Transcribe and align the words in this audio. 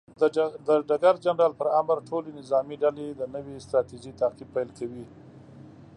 د 0.67 0.69
ډګر 0.89 1.15
جنرال 1.25 1.53
پر 1.59 1.67
امر، 1.79 1.97
ټولې 2.09 2.31
نظامي 2.39 2.75
ډلې 2.83 3.07
د 3.15 3.21
نوې 3.33 3.55
ستراتیژۍ 3.65 4.11
تعقیب 4.21 4.49
پیل 4.55 4.69
کوي. 4.77 5.05